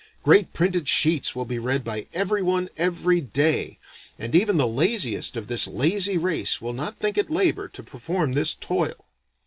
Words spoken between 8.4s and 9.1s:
toil.